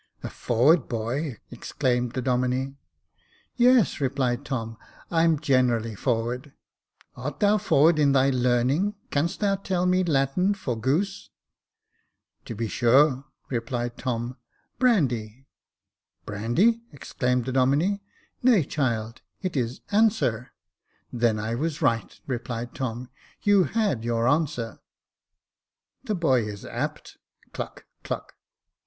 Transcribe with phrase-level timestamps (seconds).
[0.23, 2.77] "A forward boy," exclaimed the Domine."
[3.55, 4.75] Yes," replied Tom;"
[5.11, 6.53] I'm generally forward.""
[7.15, 8.95] Art thou forward in thy learning?
[9.11, 11.29] Canst thou tell me Latin for goose?""
[12.45, 14.37] To be sure," replied Tom;"
[14.79, 15.45] Brandy.""
[16.25, 17.99] Brandy!" exclaimed the Domine."
[18.41, 20.47] Nay, child, it is anserP
[21.13, 23.11] Then I was right," replied Tom.
[23.43, 24.79] You had your ansiuer I
[26.05, 27.17] ""The boy is apt."
[27.53, 28.33] (Cluck, cluck.)